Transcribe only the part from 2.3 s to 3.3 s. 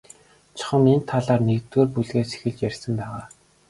эхэлж ярьсан байгаа.